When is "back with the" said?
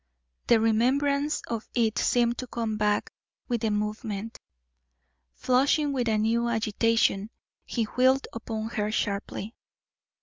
2.75-3.69